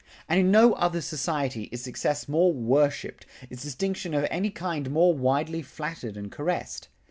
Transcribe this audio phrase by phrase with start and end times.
[0.27, 5.13] And in no other society is success more worshiped, is distinction of any kind more
[5.13, 6.87] widely flattered and caressed.